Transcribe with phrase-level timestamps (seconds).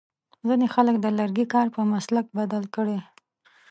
[0.47, 2.97] ځینې خلک د لرګي کار په مسلک بدل کړی.